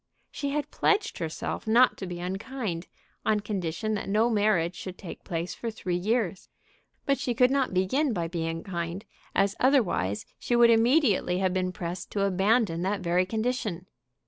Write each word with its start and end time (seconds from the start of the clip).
She 0.31 0.49
had 0.49 0.71
pledged 0.71 1.19
herself 1.19 1.67
not 1.67 1.95
to 1.97 2.07
be 2.07 2.19
unkind, 2.19 2.87
on 3.23 3.39
condition 3.41 3.93
that 3.93 4.09
no 4.09 4.31
marriage 4.31 4.73
should 4.73 4.97
take 4.97 5.23
place 5.23 5.53
for 5.53 5.69
three 5.69 5.95
years. 5.95 6.49
But 7.05 7.19
she 7.19 7.35
could 7.35 7.51
not 7.51 7.71
begin 7.71 8.11
by 8.11 8.27
being 8.27 8.63
kind, 8.63 9.05
as 9.35 9.55
otherwise 9.59 10.25
she 10.39 10.55
would 10.55 10.71
immediately 10.71 11.37
have 11.37 11.53
been 11.53 11.71
pressed 11.71 12.09
to 12.13 12.23
abandon 12.23 12.81
that 12.81 13.01
very 13.01 13.27
condition. 13.27 13.85